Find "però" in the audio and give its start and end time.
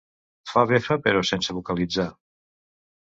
1.05-1.21